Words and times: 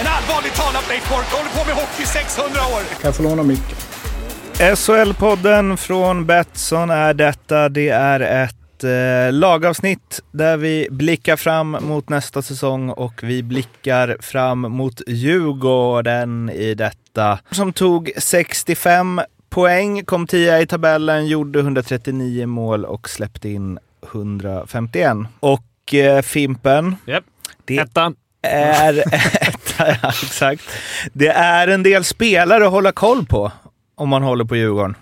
En 0.00 0.06
allvarligt 0.06 0.54
talad 0.54 0.82
Leif 0.88 1.08
Boork 1.08 1.26
håller 1.32 1.50
på 1.50 1.64
med 1.66 1.74
hockey 1.74 2.02
i 2.02 2.06
600 2.06 2.50
år. 2.60 2.80
Kan 2.90 3.00
jag 3.08 3.16
få 3.16 3.22
låna 3.22 3.42
micken? 3.42 3.76
SHL-podden 4.58 5.76
från 5.76 6.26
Betsson 6.26 6.90
är 6.90 7.14
detta. 7.14 7.68
Det 7.68 7.88
är 7.88 8.20
ett 8.20 8.84
eh, 8.84 9.32
lagavsnitt 9.32 10.20
där 10.30 10.56
vi 10.56 10.88
blickar 10.90 11.36
fram 11.36 11.70
mot 11.80 12.08
nästa 12.08 12.42
säsong 12.42 12.90
och 12.90 13.20
vi 13.22 13.42
blickar 13.42 14.16
fram 14.20 14.60
mot 14.60 15.00
Djurgården 15.06 16.50
i 16.50 16.74
detta. 16.74 17.38
Som 17.50 17.72
tog 17.72 18.10
65 18.18 19.20
poäng, 19.50 20.04
kom 20.04 20.26
10 20.26 20.58
i 20.60 20.66
tabellen, 20.66 21.26
gjorde 21.26 21.58
139 21.60 22.46
mål 22.46 22.84
och 22.84 23.08
släppte 23.08 23.48
in 23.48 23.78
151. 24.12 25.16
Och 25.40 25.94
eh, 25.94 26.22
Fimpen, 26.22 26.96
Japp. 27.06 27.24
det 27.64 27.76
Etta. 27.78 28.12
är 28.42 28.98
etta, 28.98 29.65
ja, 30.02 30.08
exakt. 30.08 30.62
Det 31.12 31.28
är 31.28 31.68
en 31.68 31.82
del 31.82 32.04
spelare 32.04 32.64
att 32.66 32.70
hålla 32.70 32.92
koll 32.92 33.26
på 33.26 33.52
om 33.94 34.08
man 34.08 34.22
håller 34.22 34.44
på 34.44 34.56
Djurgården. 34.56 34.94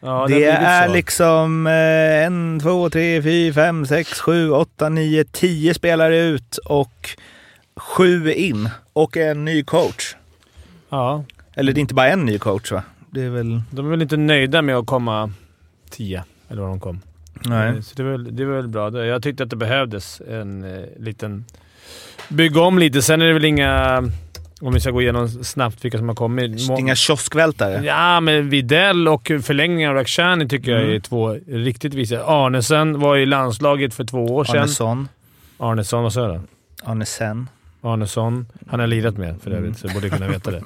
Ja, 0.00 0.20
det 0.20 0.34
blivit 0.34 0.48
är 0.54 0.86
så. 0.86 0.92
liksom 0.92 1.66
eh, 1.66 2.24
en, 2.26 2.60
två, 2.62 2.90
tre, 2.90 3.22
fyra, 3.22 3.54
fem, 3.54 3.86
sex, 3.86 4.20
sju, 4.20 4.50
åtta, 4.50 4.88
nio, 4.88 5.24
tio 5.24 5.74
spelare 5.74 6.18
ut 6.18 6.56
och 6.56 7.10
sju 7.76 8.32
in. 8.32 8.68
Och 8.92 9.16
en 9.16 9.44
ny 9.44 9.64
coach. 9.64 10.14
Ja, 10.88 11.24
Eller 11.54 11.72
det 11.72 11.78
är 11.78 11.80
inte 11.82 11.94
bara 11.94 12.08
en 12.08 12.24
ny 12.24 12.38
coach 12.38 12.72
va? 12.72 12.82
Det 13.10 13.22
är 13.22 13.30
väl... 13.30 13.62
de 13.70 13.86
är 13.86 13.90
väl 13.90 14.02
inte 14.02 14.16
nöjda 14.16 14.62
med 14.62 14.76
att 14.76 14.86
komma 14.86 15.32
tio, 15.90 16.24
eller 16.48 16.62
vad 16.62 16.70
de 16.70 16.80
kom. 16.80 17.00
Nej. 17.44 17.82
Så 17.82 17.94
det 17.96 18.02
är 18.02 18.06
väl, 18.06 18.36
det 18.36 18.42
är 18.42 18.46
väl 18.46 18.68
bra. 18.68 18.90
Det- 18.90 19.06
Jag 19.06 19.22
tyckte 19.22 19.42
att 19.42 19.50
det 19.50 19.56
behövdes 19.56 20.20
en 20.28 20.64
eh, 20.76 20.84
liten... 20.98 21.44
Bygga 22.28 22.60
om 22.60 22.78
lite. 22.78 23.02
Sen 23.02 23.22
är 23.22 23.26
det 23.26 23.32
väl 23.32 23.44
inga... 23.44 24.02
Om 24.60 24.72
vi 24.74 24.80
ska 24.80 24.90
gå 24.90 25.02
igenom 25.02 25.28
snabbt 25.28 25.84
vilka 25.84 25.98
som 25.98 26.08
har 26.08 26.14
kommit. 26.14 26.70
Inga 26.78 26.94
kioskvältare. 26.94 27.84
Ja, 27.84 28.20
men 28.20 28.48
Videll 28.48 29.08
och 29.08 29.30
förlängningen 29.42 29.90
av 29.90 29.96
Rakhshani 29.96 30.48
tycker 30.48 30.70
jag 30.72 30.80
Mm. 30.82 30.94
är 30.94 31.00
två 31.00 31.38
riktigt 31.48 31.94
visa. 31.94 32.24
Arnesen 32.26 33.00
var 33.00 33.16
i 33.16 33.26
landslaget 33.26 33.94
för 33.94 34.04
två 34.04 34.24
år 34.26 34.44
sedan. 34.44 34.56
Arnesson. 34.58 35.08
Arnesson, 35.58 36.02
vad 36.02 36.12
sa 36.12 36.20
jag 36.20 36.30
då? 36.34 36.40
Arnesen. 36.90 37.48
Arnesson. 37.82 38.46
Han 38.70 38.80
har 38.80 38.86
lirat 38.86 39.16
med 39.18 39.40
för 39.42 39.50
Mm. 39.50 39.62
övrigt, 39.62 39.78
så 39.78 39.86
jag 39.86 39.94
borde 39.94 40.08
kunna 40.10 40.28
veta 40.28 40.50
det. 40.50 40.62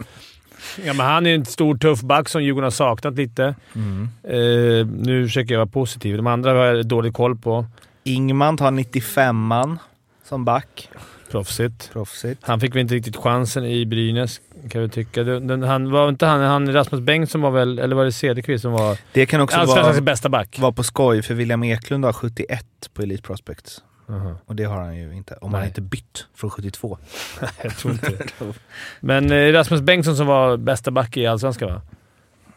Ja, 0.85 0.93
men 0.93 1.07
han 1.07 1.27
är 1.27 1.35
en 1.35 1.45
stor 1.45 1.77
tuff 1.77 2.01
back 2.01 2.29
som 2.29 2.43
Djurgården 2.45 2.65
har 2.65 2.71
saknat 2.71 3.15
lite. 3.15 3.55
Mm. 3.75 4.09
Eh, 4.23 4.87
nu 4.87 5.25
försöker 5.27 5.55
jag 5.55 5.59
vara 5.59 5.69
positiv. 5.69 6.17
De 6.17 6.27
andra 6.27 6.51
har 6.53 6.65
jag 6.65 6.87
dålig 6.87 7.15
koll 7.15 7.37
på. 7.37 7.67
Ingman 8.05 8.57
tar 8.57 8.71
95an 8.71 9.79
som 10.27 10.45
back. 10.45 10.91
Proffsigt. 11.31 11.91
Proffsigt. 11.93 12.41
Han 12.45 12.61
fick 12.61 12.75
väl 12.75 12.81
inte 12.81 12.95
riktigt 12.95 13.17
chansen 13.17 13.65
i 13.65 13.87
Brynäs, 13.87 14.41
kan 14.71 14.81
jag 14.81 14.93
tycka. 14.93 15.25
Den, 15.25 15.63
han, 15.63 15.91
var 15.91 16.09
inte 16.09 16.27
han, 16.27 16.41
han 16.41 16.73
Rasmus 16.73 17.01
Bengtsson 17.01 17.41
var 17.41 17.51
väl, 17.51 17.79
eller 17.79 17.97
var 17.97 18.05
det 18.05 18.13
Cederqvist 18.13 18.63
som 18.63 18.73
var 18.73 18.99
Det 19.13 19.27
kan 19.27 19.41
också 19.41 19.65
vara, 19.65 20.01
bästa 20.01 20.29
back? 20.29 20.59
vara 20.59 20.73
på 20.73 20.83
skoj 20.83 21.23
för 21.23 21.35
William 21.35 21.65
Eklund 21.65 22.05
har 22.05 22.13
71 22.13 22.67
på 22.95 23.03
Elite 23.03 23.23
Prospects. 23.23 23.83
Aha. 24.09 24.37
Och 24.47 24.57
det 24.57 24.65
har 24.65 24.77
han 24.77 24.97
ju 24.97 25.15
inte. 25.15 25.35
Om 25.41 25.53
han 25.55 25.61
Nej. 25.61 25.69
inte 25.69 25.81
bytt 25.81 26.27
från 26.35 26.51
72. 26.51 26.99
Jag 27.63 27.77
tror 27.77 27.93
inte 27.93 28.11
det. 28.11 28.55
Men 29.01 29.33
eh, 29.33 29.53
Rasmus 29.53 29.81
Bengtsson 29.81 30.17
som 30.17 30.27
var 30.27 30.57
bästa 30.57 30.91
back 30.91 31.17
i 31.17 31.27
Allsvenskan 31.27 31.69
va? 31.69 31.83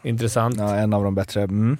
Intressant. 0.02 0.56
Ja, 0.58 0.76
en 0.76 0.94
av 0.94 1.04
de 1.04 1.14
bättre. 1.14 1.42
Mm. 1.42 1.76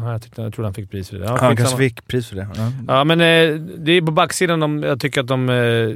Ja, 0.00 0.12
jag, 0.12 0.22
tyckte, 0.22 0.42
jag 0.42 0.54
tror 0.54 0.64
han 0.64 0.74
fick 0.74 0.90
pris 0.90 1.08
för 1.10 1.16
det. 1.18 1.24
Ja, 1.24 1.36
Han 1.40 1.56
kanske 1.56 1.76
fick 1.76 2.06
pris 2.08 2.28
för 2.28 2.36
det. 2.36 2.48
Ja. 2.56 2.72
Ja, 2.88 3.04
men 3.04 3.20
eh, 3.20 3.54
det 3.78 3.92
är 3.92 4.02
på 4.02 4.12
backsidan 4.12 4.60
de, 4.60 4.82
jag 4.82 5.00
tycker 5.00 5.20
att 5.20 5.26
de... 5.26 5.48
Eh, 5.48 5.90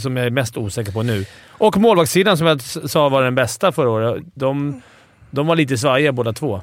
som 0.00 0.16
jag 0.16 0.26
är 0.26 0.30
mest 0.30 0.56
osäker 0.56 0.92
på 0.92 1.02
nu. 1.02 1.24
Och 1.48 1.76
målvaktssidan 1.76 2.36
som 2.38 2.46
jag 2.46 2.60
sa 2.62 3.08
var 3.08 3.22
den 3.22 3.34
bästa 3.34 3.72
förra 3.72 3.90
året. 3.90 4.24
De, 4.34 4.82
de 5.30 5.46
var 5.46 5.56
lite 5.56 5.78
svajiga 5.78 6.12
båda 6.12 6.32
två. 6.32 6.60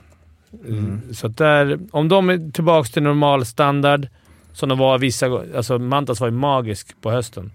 Mm. 0.68 1.02
Så 1.14 1.28
där, 1.28 1.80
om 1.92 2.10
de 2.10 2.30
är 2.30 2.52
tillbaka 2.52 2.90
till 2.90 3.04
normal 3.04 3.46
standard, 3.46 4.08
som 4.54 4.70
de 4.70 4.78
var 4.78 4.98
vissa 4.98 5.28
gå- 5.30 5.44
Alltså 5.56 5.80
Mantas 5.80 6.20
var 6.20 6.28
ju 6.28 6.34
magisk 6.34 7.02
på 7.02 7.12
hösten. 7.12 7.52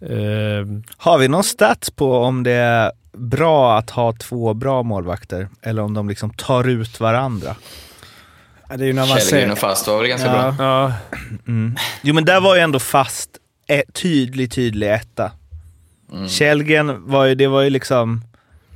Eh, 0.00 0.66
Har 0.96 1.18
vi 1.18 1.28
någon 1.28 1.44
stats 1.44 1.90
på 1.90 2.18
om 2.18 2.42
det 2.42 2.52
är 2.52 2.92
bra 3.14 3.78
att 3.78 3.90
ha 3.90 4.12
två 4.12 4.54
bra 4.54 4.82
målvakter? 4.82 5.48
Eller 5.62 5.82
om 5.82 5.94
de 5.94 6.08
liksom 6.08 6.30
tar 6.30 6.68
ut 6.68 7.00
varandra? 7.00 7.56
Ja, 8.68 8.76
det 8.76 8.84
är 8.84 8.86
ju 8.86 8.92
när 8.92 9.06
man 9.08 9.18
Källgren 9.18 9.50
och 9.50 9.58
fast 9.58 9.86
var 9.86 9.98
väl 9.98 10.06
ganska 10.08 10.26
Ja. 10.28 10.52
bra. 10.52 10.64
ja, 10.66 10.92
Mm. 11.46 11.76
Jo 12.02 12.14
men 12.14 12.24
där 12.24 12.40
var 12.40 12.54
ju 12.54 12.60
ändå 12.60 12.78
fast 12.78 13.30
e- 13.66 13.82
tydlig, 13.92 14.52
tydlig 14.52 14.92
etta. 14.92 15.32
Mm. 16.12 16.28
Källgren 16.28 17.10
var 17.10 17.24
ju, 17.24 17.34
det 17.34 17.46
var 17.46 17.60
ju 17.62 17.70
liksom 17.70 18.24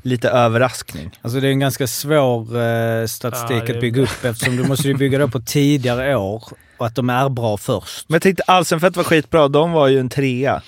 lite 0.02 0.28
överraskning. 0.30 1.10
Alltså 1.22 1.40
det 1.40 1.48
är 1.48 1.50
en 1.50 1.58
ganska 1.60 1.86
svår 1.86 2.60
eh, 2.60 3.06
statistik 3.06 3.62
Ja, 3.62 3.64
är- 3.66 3.74
att 3.74 3.80
bygga 3.80 4.02
upp 4.02 4.24
eftersom 4.24 4.56
du 4.56 4.64
måste 4.68 4.88
ju 4.88 4.94
bygga 4.94 5.18
det 5.18 5.28
på 5.28 5.40
tidigare 5.40 6.16
år 6.16 6.44
och 6.78 6.86
att 6.86 6.94
de 6.94 7.10
är 7.10 7.28
bra 7.28 7.56
först. 7.56 8.08
Men 8.08 8.14
jag 8.14 8.22
tänkte 8.22 8.42
Alsenfelt 8.46 8.96
var 8.96 9.04
skitbra, 9.04 9.48
de 9.48 9.72
var 9.72 9.88
ju 9.88 10.00
en 10.00 10.08
trea. 10.08 10.62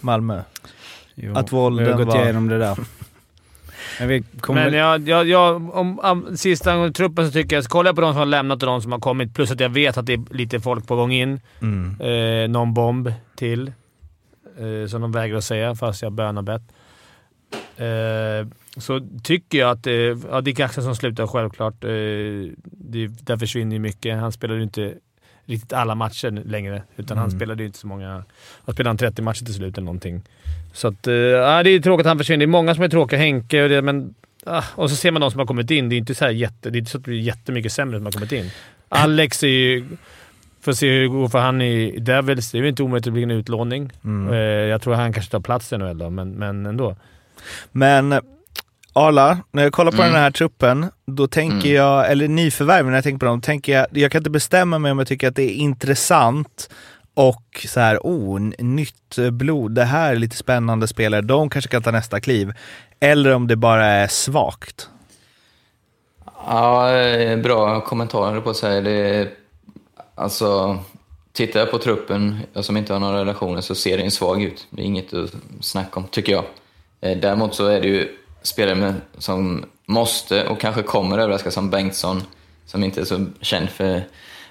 Malmö. 0.00 0.42
Jo, 1.14 1.34
Att 1.36 1.52
Volden 1.52 1.84
vi 1.86 1.90
har 1.92 1.98
gått 1.98 2.08
var- 2.14 2.22
igenom 2.24 2.48
det 2.48 2.58
där. 2.58 2.76
Men 3.98 4.08
vi 4.08 4.22
kommer... 4.40 4.64
Men 4.64 4.74
jag, 4.78 5.08
jag, 5.08 5.28
jag, 5.28 5.76
om, 5.76 5.98
om 6.00 6.36
sista 6.36 6.76
gången 6.76 6.92
truppen 6.92 7.26
så 7.26 7.32
tycker 7.32 7.56
jag, 7.56 7.64
så 7.64 7.70
kollar 7.70 7.88
jag 7.88 7.94
på 7.96 8.00
de 8.02 8.12
som 8.12 8.18
har 8.18 8.26
lämnat 8.26 8.62
och 8.62 8.66
de 8.68 8.82
som 8.82 8.92
har 8.92 8.98
kommit, 8.98 9.34
plus 9.34 9.50
att 9.50 9.60
jag 9.60 9.68
vet 9.68 9.98
att 9.98 10.06
det 10.06 10.12
är 10.12 10.34
lite 10.34 10.60
folk 10.60 10.86
på 10.86 10.96
gång 10.96 11.12
in. 11.12 11.40
Mm. 11.62 12.00
Eh, 12.00 12.48
någon 12.48 12.74
bomb 12.74 13.12
till, 13.36 13.72
eh, 14.58 14.88
som 14.88 15.00
de 15.00 15.12
vägrar 15.12 15.40
säga 15.40 15.74
fast 15.74 16.02
jag 16.02 16.12
bönar 16.12 16.42
bett. 16.42 16.62
Eh, 17.76 18.48
så 18.76 19.00
tycker 19.22 19.58
jag 19.58 19.70
att... 19.70 19.86
Eh, 19.86 19.92
ja, 20.30 20.40
Dick 20.40 20.60
Axelsson 20.60 20.96
slutar 20.96 21.26
självklart. 21.26 21.84
Eh, 21.84 21.90
det, 22.64 23.06
där 23.06 23.36
försvinner 23.36 23.72
ju 23.76 23.80
mycket. 23.80 24.16
Han 24.18 24.32
spelar 24.32 24.54
ju 24.54 24.62
inte 24.62 24.94
riktigt 25.44 25.72
alla 25.72 25.94
matcher 25.94 26.30
längre, 26.44 26.82
utan 26.96 27.16
han 27.18 27.26
Mm. 27.26 27.38
spelade 27.38 27.62
ju 27.62 27.66
inte 27.66 27.78
så 27.78 27.86
många... 27.86 28.24
Han 28.64 28.74
spelade 28.74 28.90
han 28.90 28.96
30 28.96 29.22
matcher 29.22 29.44
till 29.44 29.54
slut 29.54 29.76
eller 29.78 29.84
någonting. 29.84 30.22
Så 30.76 30.88
att, 30.88 31.06
eh, 31.06 31.14
ja, 31.14 31.62
det 31.62 31.70
är 31.70 31.80
tråkigt 31.80 32.06
att 32.06 32.10
han 32.10 32.18
försvinner. 32.18 32.38
Det 32.38 32.44
är 32.44 32.46
många 32.46 32.74
som 32.74 32.84
är 32.84 32.88
tråkiga. 32.88 33.18
Henke 33.18 33.62
och 33.62 33.68
det, 33.68 33.82
men... 33.82 34.14
Ah, 34.46 34.62
och 34.74 34.90
så 34.90 34.96
ser 34.96 35.10
man 35.10 35.20
de 35.20 35.30
som 35.30 35.38
har 35.38 35.46
kommit 35.46 35.70
in. 35.70 35.88
Det 35.88 35.94
är 35.94 35.98
inte 35.98 36.14
så, 36.14 36.24
här 36.24 36.32
jätte, 36.32 36.70
det 36.70 36.76
är 36.76 36.78
inte 36.78 36.90
så 36.90 36.98
att 36.98 37.04
det 37.04 37.10
blir 37.10 37.20
jättemycket 37.20 37.72
sämre 37.72 37.98
som 37.98 38.04
har 38.06 38.12
kommit 38.12 38.32
in. 38.32 38.50
Alex 38.88 39.42
är 39.42 39.48
ju... 39.48 39.84
Får 40.60 40.72
se 40.72 40.90
hur 40.90 41.02
det 41.02 41.08
går 41.08 41.28
för 41.28 41.38
han 41.38 41.62
i 41.62 41.98
Devils. 41.98 42.50
Det 42.50 42.58
är 42.58 42.62
ju 42.62 42.68
inte 42.68 42.82
omöjligt 42.82 43.02
att 43.02 43.04
det 43.04 43.10
blir 43.10 43.22
en 43.22 43.30
utlåning. 43.30 43.92
Mm. 44.04 44.32
Eh, 44.32 44.38
jag 44.38 44.82
tror 44.82 44.94
han 44.94 45.12
kanske 45.12 45.30
tar 45.32 45.40
plats 45.40 45.72
i 45.72 45.78
NHL 45.78 46.10
men, 46.10 46.30
men 46.32 46.66
ändå. 46.66 46.96
Men 47.72 48.20
Arla, 48.92 49.38
när 49.52 49.62
jag 49.62 49.72
kollar 49.72 49.92
på 49.92 50.02
Mm. 50.02 50.12
den 50.12 50.22
här 50.22 50.30
truppen, 50.30 50.86
då 51.06 51.26
tänker 51.26 51.68
Mm. 51.68 51.74
jag, 51.74 52.10
eller 52.10 52.28
nyförvärven, 52.28 52.86
när 52.90 52.96
jag 52.96 53.04
tänker 53.04 53.18
på 53.18 53.26
dem, 53.26 53.40
tänker 53.40 53.72
jag, 53.72 53.86
jag 53.90 54.12
kan 54.12 54.18
inte 54.20 54.30
bestämma 54.30 54.78
mig 54.78 54.92
om 54.92 54.98
jag 54.98 55.08
tycker 55.08 55.28
att 55.28 55.36
det 55.36 55.42
är 55.42 55.54
intressant 55.54 56.70
och 57.16 57.66
så 57.68 57.80
här, 57.80 57.98
oh, 58.02 58.40
nytt 58.58 59.16
blod, 59.32 59.72
det 59.72 59.84
här 59.84 60.12
är 60.12 60.16
lite 60.16 60.36
spännande 60.36 60.88
spelare, 60.88 61.20
de 61.20 61.50
kanske 61.50 61.70
kan 61.70 61.82
ta 61.82 61.90
nästa 61.90 62.20
kliv. 62.20 62.52
Eller 63.00 63.34
om 63.34 63.46
det 63.46 63.56
bara 63.56 63.86
är 63.86 64.08
svagt. 64.08 64.88
Ja, 66.46 66.96
eh, 66.96 67.38
bra 67.38 67.80
kommentarer 67.80 68.40
på 68.40 68.54
sig. 68.54 68.82
Det, 68.82 69.28
alltså, 70.14 70.78
tittar 71.32 71.60
jag 71.60 71.70
på 71.70 71.78
truppen, 71.78 72.40
jag 72.52 72.64
som 72.64 72.76
inte 72.76 72.92
har 72.92 73.00
några 73.00 73.20
relationer, 73.20 73.60
så 73.60 73.74
ser 73.74 73.98
den 73.98 74.10
svag 74.10 74.42
ut. 74.42 74.66
Det 74.70 74.82
är 74.82 74.86
inget 74.86 75.14
att 75.14 75.30
snacka 75.60 76.00
om, 76.00 76.06
tycker 76.06 76.32
jag. 76.32 76.44
Eh, 77.00 77.18
däremot 77.18 77.54
så 77.54 77.66
är 77.66 77.80
det 77.80 77.88
ju 77.88 78.16
spelare 78.42 78.74
med, 78.74 78.94
som 79.18 79.64
måste 79.86 80.48
och 80.48 80.60
kanske 80.60 80.82
kommer 80.82 81.18
överraska, 81.18 81.50
som 81.50 81.70
Bengtsson, 81.70 82.22
som 82.66 82.84
inte 82.84 83.00
är 83.00 83.04
så 83.04 83.26
känd 83.40 83.70
för 83.70 84.02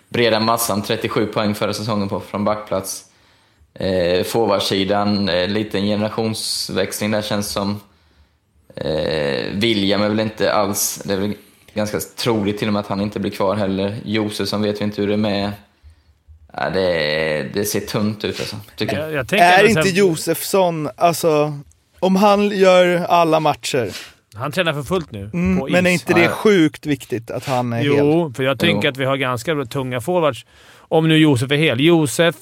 breda 0.09 0.39
massan. 0.39 0.81
37 0.81 1.25
poäng 1.25 1.55
förra 1.55 1.73
säsongen 1.73 2.09
på, 2.09 2.19
från 2.19 2.43
backplats. 2.43 3.05
Eh, 3.73 4.23
Forwardsidan, 4.23 5.29
eh, 5.29 5.47
lite 5.47 5.77
en 5.77 5.85
generationsväxling 5.85 7.11
där 7.11 7.21
känns 7.21 7.51
som. 7.51 7.79
Eh, 8.75 9.45
William 9.53 10.01
är 10.01 10.09
väl 10.09 10.19
inte 10.19 10.53
alls, 10.53 11.01
det 11.05 11.13
är 11.13 11.17
väl 11.17 11.33
ganska 11.73 11.99
troligt 11.99 12.57
till 12.57 12.67
och 12.67 12.73
med 12.73 12.79
att 12.79 12.87
han 12.87 13.01
inte 13.01 13.19
blir 13.19 13.31
kvar 13.31 13.55
heller. 13.55 13.97
Josefsson 14.05 14.61
vet 14.61 14.81
vi 14.81 14.83
inte 14.83 15.01
hur 15.01 15.07
det 15.07 15.13
är 15.13 15.17
med. 15.17 15.51
Ja, 16.53 16.69
det, 16.69 17.49
det 17.53 17.65
ser 17.65 17.79
tunt 17.79 18.23
ut 18.23 18.39
alltså, 18.39 18.55
tycker 18.75 18.99
jag. 18.99 19.11
Jag, 19.11 19.25
jag 19.31 19.39
Är 19.39 19.67
inte 19.67 19.89
Josefsson, 19.89 20.89
alltså, 20.97 21.59
om 21.99 22.15
han 22.15 22.49
gör 22.49 23.05
alla 23.09 23.39
matcher, 23.39 23.91
Han 24.35 24.51
tränar 24.51 24.73
för 24.73 24.83
fullt 24.83 25.11
nu. 25.11 25.29
Mm, 25.33 25.59
på 25.59 25.67
men 25.71 25.85
är 25.87 25.91
inte 25.91 26.13
det 26.13 26.27
sjukt 26.27 26.85
viktigt 26.85 27.31
att 27.31 27.45
han 27.45 27.73
är 27.73 27.77
hel? 27.77 27.85
Jo, 27.85 28.33
för 28.35 28.43
jag 28.43 28.59
tänker 28.59 28.87
Jo. 28.87 28.91
att 28.91 28.97
vi 28.97 29.05
har 29.05 29.17
ganska 29.17 29.65
tunga 29.65 30.01
forwards. 30.01 30.45
Om 30.77 31.07
nu 31.07 31.17
Josef 31.17 31.51
är 31.51 31.55
hel. 31.55 31.79
Josef, 31.79 32.35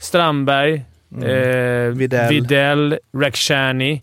Strandberg, 0.00 0.74
eh, 1.22 1.92
Videll. 1.94 2.28
Videll 2.28 2.98
Rakhshani. 3.16 4.02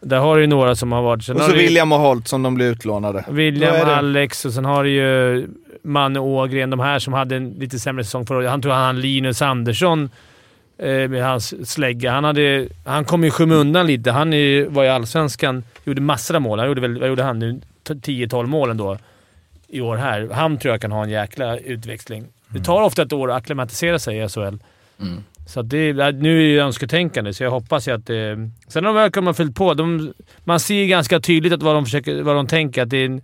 Där 0.00 0.18
har 0.18 0.36
du 0.36 0.40
ju 0.42 0.46
några 0.46 0.74
som 0.76 0.92
har 0.92 1.02
varit... 1.02 1.24
Sen 1.24 1.36
Och 1.36 1.42
så 1.42 1.52
William 1.52 1.92
och 1.92 1.98
Holt 1.98 2.28
som 2.28 2.42
de 2.42 2.54
blir 2.54 2.66
utlånade. 2.66 3.24
William? 3.28 3.88
Alex 3.88 4.44
och 4.44 4.52
sen 4.52 4.64
har 4.64 4.84
du 4.84 4.90
ju 4.90 5.46
Manne 5.82 6.18
Ågren. 6.20 6.70
De 6.70 6.80
här 6.80 6.98
som 6.98 7.12
hade 7.12 7.36
en 7.36 7.50
lite 7.50 7.78
sämre 7.78 8.04
säsong 8.04 8.26
förra 8.26 8.38
året. 8.38 8.50
Han 8.50 8.62
tror 8.62 8.72
han 8.72 9.00
Linus 9.00 9.42
Andersson 9.42 10.10
med 10.84 11.24
hans 11.24 11.70
slägga. 11.70 12.12
Han, 12.12 12.24
hade, 12.24 12.68
han 12.84 13.04
kom 13.04 13.24
i 13.24 13.30
skymundan 13.30 13.86
lite. 13.86 14.10
Han 14.10 14.32
är, 14.32 14.36
ju- 14.36 14.68
var 14.68 14.84
i 14.84 14.88
Allsvenskan. 14.88 15.64
Gjorde 15.84 16.00
massor 16.00 16.34
av 16.34 16.42
mål. 16.42 16.58
Han 16.58 16.68
gjorde 16.68 16.80
väl, 16.80 17.00
vad 17.00 17.08
gjorde 17.08 17.22
han 17.22 17.38
nu? 17.38 17.60
T- 17.88 17.94
10-12 17.94 18.46
mål 18.46 18.70
ändå 18.70 18.98
i 19.68 19.80
år 19.80 19.96
här. 19.96 20.28
Han 20.32 20.58
tror 20.58 20.74
jag 20.74 20.80
kan 20.80 20.92
ha 20.92 21.04
en 21.04 21.10
jäkla 21.10 21.58
utväxling. 21.58 22.24
Det 22.48 22.64
tar 22.64 22.82
ofta 22.82 23.02
ett 23.02 23.12
år 23.12 23.30
att 23.30 23.36
acklimatisera 23.36 23.98
sig 23.98 24.18
i 24.22 24.28
SHL. 24.28 24.40
Mm. 25.00 25.24
Så 25.46 25.62
det, 25.62 25.92
nu 26.12 26.52
är 26.52 26.56
det 26.56 26.62
önsketänkande, 26.62 27.34
så 27.34 27.42
jag 27.42 27.50
hoppas 27.50 27.88
ju 27.88 27.92
att 27.94 28.06
det... 28.06 28.50
Sen 28.68 28.84
har 28.84 28.92
de 28.94 29.00
verkar 29.00 29.32
fyllt 29.32 29.56
på. 29.56 29.74
De, 29.74 30.12
man 30.44 30.60
ser 30.60 30.74
ju 30.74 30.86
ganska 30.86 31.20
tydligt 31.20 31.52
att 31.52 31.62
vad, 31.62 31.74
de 31.74 31.84
försöker, 31.84 32.22
vad 32.22 32.36
de 32.36 32.46
tänker. 32.46 32.82
Att 32.82 32.90
det 32.90 32.96
är 32.96 33.04
en 33.06 33.20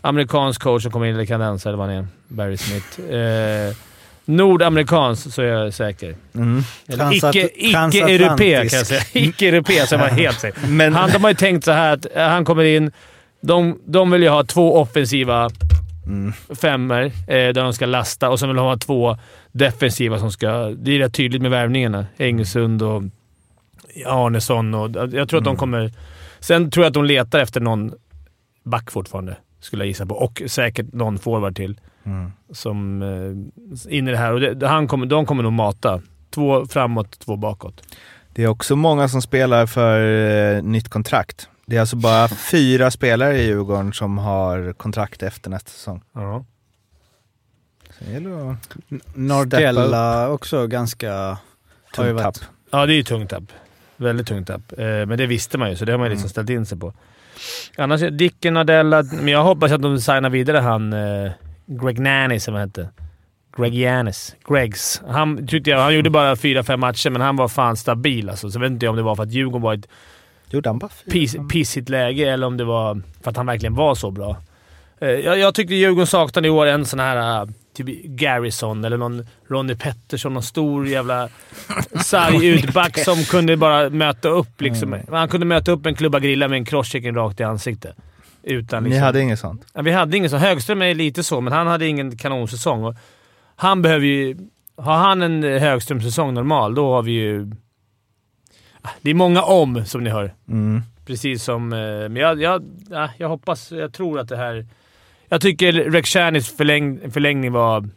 amerikansk 0.00 0.62
coach 0.62 0.82
som 0.82 0.92
kommer 0.92 1.06
in, 1.06 1.14
eller 1.14 1.26
kanadensare 1.26 1.70
eller 1.70 1.78
vad 1.78 1.88
han 1.88 1.96
är. 1.98 2.06
Barry 2.28 2.56
Smith. 2.56 3.00
Eh, 3.14 3.74
nordamerikansk, 4.24 5.32
så 5.34 5.42
är 5.42 5.46
jag 5.46 5.74
säker. 5.74 6.16
Mm. 6.34 6.62
Transat- 6.88 7.32
icke- 7.32 7.48
icke-europé 7.54 8.68
kan 8.68 8.78
jag 8.78 8.86
säga. 8.86 9.02
Icke-europé, 9.12 9.86
så 9.86 9.94
jag 9.94 9.98
var 10.00 10.08
helt 10.08 10.40
säker. 10.40 10.66
Men 10.68 10.94
Han, 10.94 11.10
de 11.10 11.22
har 11.22 11.30
ju 11.30 11.36
tänkt 11.36 11.64
så 11.64 11.72
här 11.72 11.92
att 11.92 12.06
eh, 12.14 12.26
han 12.28 12.44
kommer 12.44 12.64
in. 12.64 12.92
De, 13.40 13.78
de 13.86 14.10
vill 14.10 14.22
ju 14.22 14.28
ha 14.28 14.44
två 14.44 14.76
offensiva 14.76 15.50
Mm. 16.06 16.32
femmer 16.60 17.02
eh, 17.04 17.12
där 17.26 17.52
de 17.52 17.72
ska 17.74 17.86
lasta 17.86 18.30
och 18.30 18.38
sen 18.40 18.48
vill 18.48 18.56
de 18.56 18.66
ha 18.66 18.76
två 18.76 19.16
defensiva 19.52 20.18
som 20.18 20.32
ska... 20.32 20.48
Det 20.76 20.94
är 20.94 20.98
rätt 20.98 21.14
tydligt 21.14 21.42
med 21.42 21.50
värvningarna. 21.50 22.06
Engesund 22.18 22.82
och 22.82 23.02
Arnesson 24.06 24.74
och... 24.74 24.90
Jag 25.12 25.28
tror 25.28 25.38
att 25.38 25.44
de 25.44 25.56
kommer... 25.56 25.92
Sen 26.40 26.70
tror 26.70 26.84
jag 26.84 26.90
att 26.90 26.94
de 26.94 27.04
letar 27.04 27.38
efter 27.38 27.60
någon 27.60 27.92
back 28.64 28.90
fortfarande, 28.90 29.36
skulle 29.64 29.82
jag 29.84 29.88
gissa 29.88 30.06
på. 30.06 30.14
Och 30.14 30.42
säkert 30.46 30.92
någon 30.92 31.18
forward 31.18 31.56
till 31.56 31.80
Mm. 32.04 32.32
som 32.52 33.02
eh, 33.02 33.94
in 33.96 34.08
i 34.08 34.10
det 34.10 34.16
här. 34.16 34.32
Och 34.32 34.40
det, 34.40 34.68
han 34.68 34.88
kommer, 34.88 35.06
de 35.06 35.26
kommer 35.26 35.42
nog 35.42 35.52
mata. 35.52 36.00
Två 36.30 36.66
framåt, 36.66 37.18
två 37.18 37.36
bakåt. 37.36 37.82
det 38.32 38.42
är 38.42 38.46
också 38.46 38.76
många 38.76 39.08
som 39.08 39.22
spelar 39.22 39.66
för 39.66 40.00
eh, 40.56 40.62
nytt 40.62 40.88
kontrakt. 40.88 41.48
Det 41.66 41.76
är 41.76 41.80
alltså 41.80 41.96
bara 41.96 42.28
fyra 42.50 42.90
spelare 42.90 43.38
i 43.38 43.46
Djurgården 43.46 43.92
som 43.92 44.18
har 44.18 44.72
kontrakt 44.72 45.22
efter 45.22 45.50
nästa 45.50 45.70
säsong. 45.70 46.02
Ja. 46.12 46.44
Så 47.98 48.04
det 48.04 48.12
gäller 48.12 48.50
att 48.50 48.58
Nardella 49.14 50.28
också 50.28 50.66
ganska... 50.66 51.38
tungt 51.94 52.14
varit- 52.14 52.22
tapp. 52.22 52.48
Ja, 52.70 52.86
det 52.86 52.92
är 52.92 52.96
ju 52.96 53.02
tungt 53.02 53.30
tapp. 53.30 53.44
Väldigt 53.96 54.26
tungt 54.26 54.46
tapp. 54.46 54.72
Eh, 54.78 54.84
men 54.86 55.18
det 55.18 55.26
visste 55.26 55.58
man 55.58 55.70
ju, 55.70 55.76
så 55.76 55.84
det 55.84 55.92
har 55.92 55.98
man 55.98 56.06
ju 56.06 56.10
liksom 56.12 56.30
ställt 56.30 56.50
in 56.50 56.66
sig 56.66 56.78
på. 56.78 56.92
Annars, 57.76 58.00
Dicken, 58.00 58.54
Nardella... 58.54 59.02
Men 59.02 59.28
jag 59.28 59.42
hoppas 59.42 59.72
att 59.72 59.82
de 59.82 60.00
signar 60.00 60.30
vidare 60.30 60.58
han... 60.58 60.92
Eh, 60.92 61.32
Greg 61.66 61.98
Nanny 61.98 62.40
som 62.40 62.54
han 62.54 62.68
hette. 62.68 62.88
Greg 63.56 63.74
Janis. 63.74 64.36
Gregs. 64.48 65.02
Han, 65.08 65.46
tyckte 65.46 65.70
jag, 65.70 65.78
han 65.78 65.94
gjorde 65.94 66.10
bara 66.10 66.36
fyra, 66.36 66.62
fem 66.62 66.80
matcher, 66.80 67.10
men 67.10 67.22
han 67.22 67.36
var 67.36 67.48
fan 67.48 67.76
stabil 67.76 68.30
alltså. 68.30 68.50
Så 68.50 68.58
vet 68.58 68.70
inte 68.70 68.88
om 68.88 68.96
det 68.96 69.02
var 69.02 69.16
för 69.16 69.22
att 69.22 69.32
Djurgården 69.32 69.62
var 69.62 69.74
i 69.74 69.78
ett 69.78 69.88
Gjorde 70.50 70.68
han 70.68 70.78
bara 70.78 70.88
fyra? 70.88 71.12
piss, 71.12 71.36
pissigt 71.52 71.88
läge 71.88 72.32
eller 72.32 72.46
om 72.46 72.56
det 72.56 72.64
var 72.64 73.02
för 73.22 73.30
att 73.30 73.36
han 73.36 73.46
verkligen 73.46 73.74
var 73.74 73.94
så 73.94 74.10
bra. 74.10 74.36
Eh, 75.00 75.08
jag, 75.08 75.38
jag 75.38 75.54
tyckte 75.54 75.74
Djurgården 75.74 76.06
saknade 76.06 76.48
i 76.48 76.50
år 76.50 76.66
en 76.66 76.86
sån 76.86 77.00
här 77.00 77.42
uh, 77.42 77.50
typ 77.74 78.04
Garrison 78.04 78.84
eller 78.84 78.96
någon 78.96 79.26
Ronnie 79.48 79.74
Pettersson. 79.76 80.34
Någon 80.34 80.42
stor 80.42 80.88
jävla 80.88 81.28
sarg 82.04 82.46
utback 82.48 82.98
som 82.98 83.16
kunde 83.24 83.56
bara 83.56 83.90
möta 83.90 84.28
upp. 84.28 84.60
Liksom. 84.60 84.96
Han 85.10 85.28
kunde 85.28 85.46
möta 85.46 85.72
upp 85.72 85.86
en 85.86 85.94
klubba 85.94 86.18
grilla 86.20 86.48
med 86.48 86.56
en 86.56 86.64
crosschecken 86.64 87.14
rakt 87.14 87.40
i 87.40 87.42
ansiktet. 87.42 87.96
Utan, 88.42 88.82
Ni 88.82 88.88
liksom, 88.88 89.04
hade 89.04 89.20
inget 89.20 89.38
sånt? 89.38 89.64
Ja, 89.74 89.82
vi 89.82 89.92
hade 89.92 90.16
ingen 90.16 90.30
så. 90.30 90.36
Högström 90.36 90.82
är 90.82 90.94
lite 90.94 91.22
så, 91.22 91.40
men 91.40 91.52
han 91.52 91.66
hade 91.66 91.86
ingen 91.86 92.16
kanonsäsong. 92.16 92.84
Och 92.84 92.94
han 93.56 93.82
behöver 93.82 94.06
ju... 94.06 94.36
Har 94.76 94.96
han 94.96 95.22
en 95.22 95.42
Högström-säsong 95.42 96.34
normal, 96.34 96.74
då 96.74 96.92
har 96.92 97.02
vi 97.02 97.12
ju... 97.12 97.50
Ah, 98.82 98.88
Det 99.02 99.10
är 99.10 99.14
många 99.14 99.42
om, 99.42 99.84
som 99.86 100.04
ni 100.04 100.10
hör. 100.10 100.34
Mm. 100.48 100.82
Precis 101.06 101.44
som... 101.44 101.72
eh, 101.72 101.78
Men 101.78 102.16
jag, 102.16 102.42
jag, 102.42 102.62
ja, 102.90 103.08
jag 103.18 103.28
hoppas... 103.28 103.72
Jag 103.72 103.92
tror 103.92 104.18
att 104.20 104.28
det 104.28 104.36
här... 104.36 104.66
Jag 105.32 105.40
tycker 105.40 105.72
Rekshanis 105.72 106.56
förläng, 106.56 107.10
förlängning 107.10 107.52
var 107.52 107.88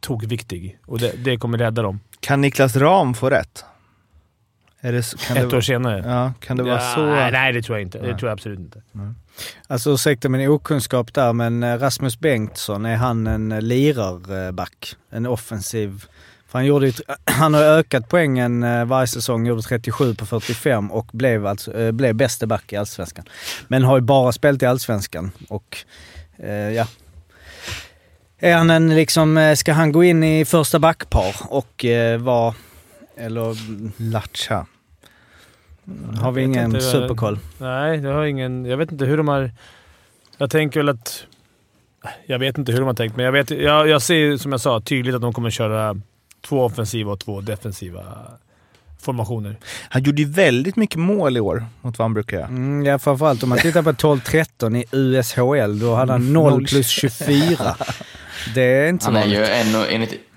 tokviktig 0.00 0.78
och 0.86 0.98
det, 0.98 1.12
det 1.24 1.36
kommer 1.36 1.58
rädda 1.58 1.82
dem. 1.82 2.00
Kan 2.20 2.40
Niklas 2.40 2.76
Ram 2.76 3.14
få 3.14 3.30
rätt? 3.30 3.64
Det, 4.80 4.88
Ett 4.88 5.14
det, 5.34 5.56
år 5.56 5.60
senare. 5.60 6.02
Ja, 6.06 6.32
kan 6.40 6.56
det 6.56 6.62
vara 6.62 6.74
Ja, 6.74 6.92
så? 6.94 7.06
Nej, 7.06 7.52
det 7.52 7.62
tror 7.62 7.78
jag 7.78 7.82
inte. 7.82 7.98
Det 7.98 8.06
Nej. 8.06 8.18
tror 8.18 8.28
jag 8.28 8.32
absolut 8.32 8.58
inte. 8.58 8.82
Alltså 9.66 9.90
ursäkta 9.90 10.28
min 10.28 10.48
okunskap 10.48 11.14
där, 11.14 11.32
men 11.32 11.62
eh, 11.62 11.78
Rasmus 11.78 12.18
Bengtsson, 12.18 12.86
är 12.86 12.96
han 12.96 13.26
en 13.26 13.52
eh, 13.52 13.60
lirarback? 13.62 14.96
En 15.10 15.26
offensiv? 15.26 16.04
För 16.48 16.58
han, 16.58 16.66
gjorde 16.66 16.92
han 17.24 17.54
har 17.54 17.62
ökat 17.62 18.08
poängen 18.08 18.62
eh, 18.62 18.84
varje 18.84 19.06
säsong, 19.06 19.46
gjorde 19.46 19.62
37 19.62 20.14
på 20.14 20.26
45 20.26 20.90
och 20.90 21.08
blev, 21.12 21.46
alltså, 21.46 21.92
blev 21.92 22.14
bäste 22.14 22.46
back 22.46 22.72
i 22.72 22.76
Allsvenskan. 22.76 23.24
Men 23.68 23.84
har 23.84 23.96
ju 23.96 24.02
bara 24.02 24.32
spelat 24.32 24.62
i 24.62 24.66
Allsvenskan 24.66 25.30
och 25.48 25.84
ja. 26.50 26.86
Är 28.44 28.56
han 28.56 28.70
en 28.70 28.94
liksom, 28.94 29.38
eh, 29.38 29.54
ska 29.54 29.72
han 29.72 29.92
gå 29.92 30.04
in 30.04 30.24
i 30.24 30.44
första 30.44 30.78
backpar 30.78 31.34
och 31.48 31.84
eh, 31.84 32.20
vara, 32.20 32.54
eller 33.16 33.56
Latcha. 34.10 34.66
har 36.20 36.32
vi 36.32 36.42
ingen 36.42 36.64
inte, 36.64 36.78
eh, 36.78 36.92
superkoll? 36.92 37.38
Nej, 37.58 38.00
jag 38.00 38.14
har 38.14 38.24
ingen... 38.24 38.64
Jag 38.64 38.76
vet 38.76 38.92
inte 38.92 39.04
hur 39.04 39.16
de 39.16 39.28
har... 39.28 39.50
Jag 40.36 40.50
tänker 40.50 40.80
väl 40.80 40.88
att... 40.88 41.24
Jag 42.26 42.38
vet 42.38 42.58
inte 42.58 42.72
hur 42.72 42.78
de 42.78 42.86
har 42.86 42.94
tänkt, 42.94 43.16
men 43.16 43.24
jag, 43.24 43.32
vet, 43.32 43.50
jag, 43.50 43.88
jag 43.88 44.02
ser 44.02 44.36
som 44.36 44.52
jag 44.52 44.60
sa 44.60 44.80
tydligt 44.80 45.14
att 45.14 45.22
de 45.22 45.32
kommer 45.32 45.50
köra 45.50 45.96
två 46.40 46.64
offensiva 46.64 47.12
och 47.12 47.20
två 47.20 47.40
defensiva 47.40 48.02
formationer. 49.02 49.56
Han 49.88 50.02
gjorde 50.02 50.22
ju 50.22 50.28
väldigt 50.28 50.76
mycket 50.76 50.98
mål 50.98 51.36
i 51.36 51.40
år 51.40 51.66
mot 51.80 51.98
vad 51.98 52.04
han 52.04 52.14
brukar 52.14 52.36
göra. 52.36 52.46
Mm, 52.46 52.84
ja, 52.84 52.98
framförallt 52.98 53.42
om 53.42 53.48
man 53.48 53.58
tittar 53.58 53.82
på 53.82 53.92
12-13 53.92 54.76
i 54.76 54.84
USHL, 54.92 55.78
då 55.78 55.94
hade 55.94 56.12
han 56.12 56.32
0 56.32 56.66
plus 56.66 56.88
24. 56.88 57.76
Det 58.54 58.62
är 58.62 58.88
inte 58.88 59.04
så 59.04 59.10
Han 59.10 59.22
är 59.22 59.26
ju 59.26 59.44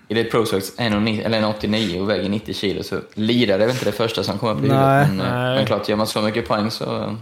enligt 0.09 0.31
Prospects 0.31 0.77
1,90 0.77 1.25
eller 1.25 1.41
1,89 1.41 2.01
och 2.01 2.09
väger 2.09 2.29
90 2.29 2.53
kilo, 2.53 2.83
så 2.83 2.95
lirare 3.13 3.55
är 3.55 3.67
väl 3.67 3.69
inte 3.69 3.85
det 3.85 3.91
första 3.91 4.23
som 4.23 4.37
kommer 4.37 4.53
upp 4.53 4.65
i 4.65 4.67
Nej. 4.67 5.05
huvudet. 5.05 5.25
Men, 5.25 5.27
eh, 5.27 5.33
Nej. 5.33 5.55
men 5.55 5.65
klart, 5.65 5.89
gör 5.89 5.95
man 5.95 6.07
så 6.07 6.21
mycket 6.21 6.47
poäng 6.47 6.71
så, 6.71 7.15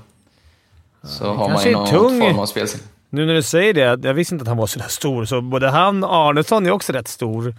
så 1.03 1.33
har 1.33 1.49
man 1.49 1.63
ju 1.63 1.71
någon 1.71 1.89
tung. 1.89 2.21
form 2.21 2.39
av 2.39 2.45
spelstil. 2.45 2.81
Nu 3.09 3.25
när 3.25 3.33
du 3.33 3.43
säger 3.43 3.73
det, 3.73 4.07
jag 4.07 4.13
visste 4.13 4.35
inte 4.35 4.43
att 4.43 4.47
han 4.47 4.57
var 4.57 4.67
så 4.67 4.79
där 4.79 4.87
stor. 4.87 5.25
Så 5.25 5.41
både 5.41 5.69
han 5.69 6.03
och 6.03 6.15
Arnesson 6.15 6.65
är 6.65 6.71
också 6.71 6.93
rätt 6.93 7.07
stor. 7.07 7.55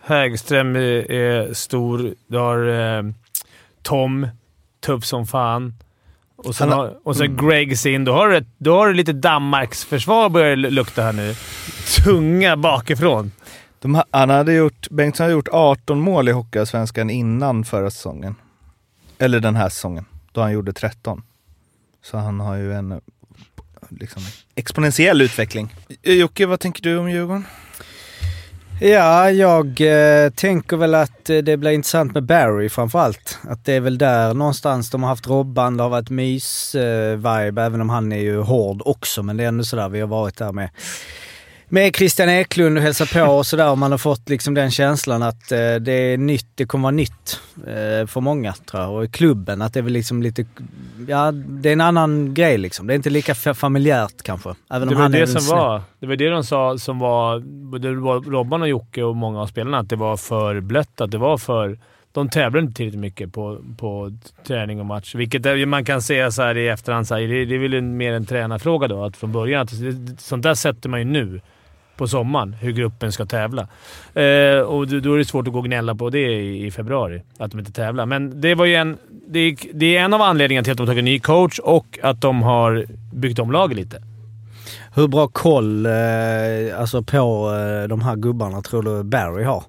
Högström 0.00 0.76
är, 0.76 1.10
är 1.10 1.54
stor. 1.54 2.14
Du 2.26 2.38
har 2.38 2.68
eh, 2.68 3.02
Tom, 3.86 4.28
tuff 4.86 5.04
som 5.04 5.26
fan. 5.26 5.74
Och 6.36 6.54
sen, 6.54 6.72
har- 6.72 6.98
och 7.04 7.16
sen 7.16 7.36
Greggs 7.36 7.86
in. 7.86 8.04
Då 8.04 8.12
har, 8.12 8.28
du, 8.28 8.44
då 8.58 8.76
har 8.76 8.86
du 8.88 8.94
lite 8.94 9.12
Danmarks 9.12 9.84
försvar 9.84 10.28
börjar 10.28 10.56
lukta 10.56 11.02
här 11.02 11.12
nu. 11.12 11.34
Tunga 12.04 12.56
bakifrån. 12.56 13.32
De, 13.78 13.94
ha- 13.94 14.04
han 14.10 14.30
hade 14.30 14.52
gjort, 14.54 14.90
Bengtsson 14.90 15.24
hade 15.24 15.32
gjort 15.32 15.48
18 15.52 16.00
mål 16.00 16.28
i 16.28 16.32
Hockeyallsvenskan 16.32 17.10
innan 17.10 17.64
förra 17.64 17.90
säsongen. 17.90 18.34
Eller 19.18 19.40
den 19.40 19.56
här 19.56 19.68
säsongen, 19.68 20.04
då 20.32 20.40
han 20.40 20.52
gjorde 20.52 20.72
13. 20.72 21.22
Så 22.02 22.16
han 22.18 22.40
har 22.40 22.56
ju 22.56 22.72
en 22.74 23.00
liksom, 23.90 24.22
exponentiell 24.54 25.22
utveckling. 25.22 25.74
Jocke, 26.02 26.46
vad 26.46 26.60
tänker 26.60 26.82
du 26.82 26.98
om 26.98 27.10
Djurgården? 27.10 27.44
Ja, 28.80 29.30
jag 29.30 29.80
eh, 29.80 30.30
tänker 30.30 30.76
väl 30.76 30.94
att 30.94 31.30
eh, 31.30 31.38
det 31.38 31.56
blir 31.56 31.70
intressant 31.70 32.14
med 32.14 32.22
Barry 32.22 32.68
framförallt. 32.68 33.38
Att 33.48 33.64
det 33.64 33.72
är 33.72 33.80
väl 33.80 33.98
där 33.98 34.34
någonstans 34.34 34.90
de 34.90 35.02
har 35.02 35.10
haft 35.10 35.26
Robban, 35.26 35.76
det 35.76 35.82
har 35.82 35.90
varit 35.90 36.10
mys-vibe, 36.10 37.60
eh, 37.60 37.66
även 37.66 37.80
om 37.80 37.90
han 37.90 38.12
är 38.12 38.20
ju 38.20 38.40
hård 38.40 38.82
också. 38.84 39.22
Men 39.22 39.36
det 39.36 39.44
är 39.44 39.48
ändå 39.48 39.64
sådär, 39.64 39.88
vi 39.88 40.00
har 40.00 40.08
varit 40.08 40.36
där 40.36 40.52
med, 40.52 40.70
med 41.68 41.96
Christian 41.96 42.28
Eklund 42.28 42.76
och 42.76 42.82
hälsat 42.82 43.12
på 43.12 43.20
och 43.22 43.46
sådär. 43.46 43.74
Man 43.76 43.90
har 43.90 43.98
fått 43.98 44.28
liksom 44.28 44.54
den 44.54 44.70
känslan 44.70 45.22
att 45.22 45.52
eh, 45.52 45.74
det 45.74 45.92
är 45.92 46.16
nytt, 46.18 46.46
det 46.54 46.66
kommer 46.66 46.82
vara 46.82 46.90
nytt 46.90 47.40
eh, 47.66 48.06
för 48.06 48.20
många 48.20 48.52
tror 48.52 48.82
jag. 48.82 48.92
Och 48.94 49.04
i 49.04 49.08
klubben, 49.08 49.62
att 49.62 49.72
det 49.74 49.80
är 49.80 49.82
väl 49.82 49.92
liksom 49.92 50.22
lite, 50.22 50.44
ja 51.08 51.32
det 51.32 51.68
är 51.68 51.72
en 51.72 51.80
annan 51.80 52.34
grej 52.34 52.58
liksom. 52.58 52.86
Det 52.86 52.92
är 52.92 52.96
inte 52.96 53.10
lika 53.10 53.32
fa- 53.32 53.54
familjärt 53.54 54.22
kanske. 54.22 54.54
Även 54.70 54.88
Det 54.88 54.94
om 54.94 54.98
var 54.98 55.02
han 55.02 55.14
är 55.14 55.18
det 55.18 55.24
väl 55.24 55.32
som 55.32 55.40
snäll. 55.40 55.58
var. 55.58 55.82
Det 56.00 56.06
var 56.06 56.16
det 56.16 56.28
de 56.30 56.44
sa 56.44 56.78
som 56.78 56.98
var... 56.98 57.40
Både 57.70 57.90
Robban 58.30 58.62
och 58.62 58.68
Jocke 58.68 59.02
och 59.02 59.16
många 59.16 59.40
av 59.42 59.46
spelarna, 59.46 59.78
att 59.78 59.88
det 59.88 59.96
var 59.96 60.16
för 60.16 60.60
blött. 60.60 61.00
Att 61.00 61.10
det 61.10 61.18
var 61.18 61.38
för... 61.38 61.78
de 62.12 62.28
tävlar 62.28 62.60
inte 62.60 62.74
tillräckligt 62.74 63.00
mycket 63.00 63.32
på, 63.32 63.58
på 63.78 64.12
träning 64.46 64.80
och 64.80 64.86
match. 64.86 65.14
Vilket 65.14 65.46
är, 65.46 65.66
man 65.66 65.84
kan 65.84 66.02
säga 66.02 66.30
så 66.30 66.42
här 66.42 66.56
i 66.56 66.68
efterhand, 66.68 67.06
så 67.06 67.14
här, 67.14 67.22
det, 67.22 67.44
det 67.44 67.54
är 67.54 67.58
väl 67.68 67.82
mer 67.82 68.12
en 68.12 68.26
tränarfråga 68.26 68.88
då, 68.88 69.04
att 69.04 69.16
från 69.16 69.32
början. 69.32 69.62
Att 69.62 69.70
sånt 70.20 70.42
där 70.42 70.54
sätter 70.54 70.88
man 70.88 71.00
ju 71.00 71.04
nu 71.04 71.40
på 71.96 72.08
sommaren, 72.08 72.56
hur 72.60 72.72
gruppen 72.72 73.12
ska 73.12 73.26
tävla. 73.26 73.62
Eh, 74.14 74.58
och 74.60 74.88
då 74.88 75.14
är 75.14 75.18
det 75.18 75.24
svårt 75.24 75.46
att 75.46 75.52
gå 75.52 75.58
och 75.58 75.64
gnälla 75.64 75.94
på 75.94 76.10
det 76.10 76.32
i, 76.32 76.66
i 76.66 76.70
februari, 76.70 77.22
att 77.38 77.50
de 77.50 77.58
inte 77.58 77.72
tävlar. 77.72 78.06
Men 78.06 78.40
det, 78.40 78.54
var 78.54 78.64
ju 78.64 78.74
en, 78.74 78.98
det, 79.28 79.56
det 79.74 79.96
är 79.96 80.02
en 80.04 80.14
av 80.14 80.22
anledningarna 80.22 80.64
till 80.64 80.72
att 80.72 80.78
de 80.78 80.86
tagit 80.86 80.98
en 80.98 81.04
ny 81.04 81.20
coach 81.20 81.58
och 81.58 81.98
att 82.02 82.20
de 82.20 82.42
har 82.42 82.86
byggt 83.14 83.38
om 83.38 83.52
laget 83.52 83.76
lite. 83.76 84.02
Hur 84.94 85.08
bra 85.08 85.28
koll 85.28 85.86
eh, 85.86 85.92
alltså 86.78 87.02
på 87.02 87.54
eh, 87.54 87.88
de 87.88 88.00
här 88.00 88.16
gubbarna 88.16 88.62
tror 88.62 88.82
du 88.82 89.02
Barry 89.02 89.44
har? 89.44 89.62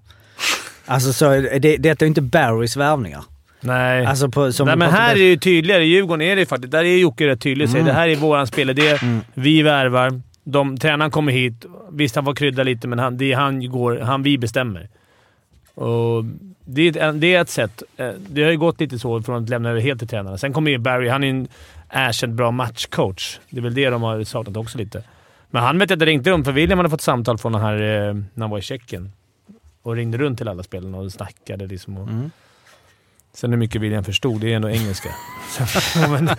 Alltså 0.85 1.13
så, 1.13 1.29
det, 1.29 1.77
det 1.77 2.01
är 2.01 2.03
inte 2.03 2.21
Barrys 2.21 2.77
värvningar. 2.77 3.23
Nej. 3.61 4.05
Alltså 4.05 4.29
på, 4.29 4.51
som 4.51 4.67
Nej, 4.67 4.77
men 4.77 4.91
här 4.91 5.11
är 5.11 5.15
det 5.15 5.21
ju 5.21 5.37
tydligare. 5.37 5.83
I 5.83 5.87
Djurgården 5.87 6.21
är 6.21 6.35
det 6.35 6.39
ju 6.39 6.45
faktiskt... 6.45 6.71
Där 6.71 6.83
är 6.83 6.97
Jocke 6.97 7.27
rätt 7.27 7.41
tydlig. 7.41 7.69
Säger 7.69 7.81
Mm. 7.81 7.93
det 7.93 7.99
här 7.99 8.07
är 8.07 8.15
våran 8.15 8.47
spelidé. 8.47 8.97
Vi 9.33 9.61
värvar. 9.61 10.21
De, 10.49 10.77
tränaren 10.77 11.11
kommer 11.11 11.31
hit. 11.31 11.65
Visst, 11.91 12.15
han 12.15 12.25
får 12.25 12.35
krydda 12.35 12.63
lite, 12.63 12.87
men 12.87 12.99
han, 12.99 13.17
det 13.17 13.31
är 13.31 13.35
han, 13.35 13.69
går, 13.69 13.99
han 13.99 14.23
vi 14.23 14.37
bestämmer. 14.37 14.89
Och 15.73 16.25
det, 16.65 16.81
är 16.81 17.09
ett, 17.09 17.21
det 17.21 17.35
är 17.35 17.41
ett 17.41 17.49
sätt. 17.49 17.83
Eh, 17.97 18.11
det 18.29 18.43
har 18.43 18.51
ju 18.51 18.57
gått 18.57 18.79
lite 18.79 18.99
så 18.99 19.21
från 19.21 19.43
att 19.43 19.49
lämna 19.49 19.69
över 19.69 19.81
helt 19.81 19.99
till 19.99 20.07
tränarna. 20.07 20.37
Sen 20.37 20.53
kommer 20.53 20.71
ju 20.71 20.77
Barry. 20.77 21.09
Han 21.09 21.23
är 21.23 21.29
en 21.29 21.47
erkänt 21.89 22.33
bra 22.33 22.51
matchcoach. 22.51 23.39
Det 23.49 23.57
är 23.57 23.61
väl 23.61 23.73
det 23.73 23.89
de 23.89 24.03
har 24.03 24.23
saknat 24.23 24.57
också 24.57 24.77
lite. 24.77 25.03
Men 25.49 25.63
han 25.63 25.79
vet 25.79 25.89
jag 25.89 25.97
att 25.97 26.05
ringde 26.05 26.31
runt, 26.31 26.45
för 26.45 26.51
William 26.51 26.79
hade 26.79 26.89
fått 26.89 27.01
samtal 27.01 27.37
från 27.37 27.51
den 27.51 27.61
här 27.61 27.73
eh, 27.73 28.13
när 28.13 28.41
han 28.41 28.49
var 28.49 28.57
i 28.57 28.61
Tjeckien. 28.61 29.11
Och 29.81 29.95
ringde 29.95 30.17
runt 30.17 30.37
till 30.37 30.47
alla 30.47 30.63
spelarna 30.63 30.97
och 30.97 31.11
snackade. 31.11 31.67
Liksom 31.67 31.97
och, 31.97 32.09
Mm. 32.09 32.31
Sen 33.39 33.49
hur 33.51 33.57
mycket 33.57 33.81
William 33.81 34.03
förstod, 34.03 34.41
det 34.41 34.51
är 34.51 34.55
ändå 34.55 34.69
engelska. 34.69 35.09
Men, 36.09 36.29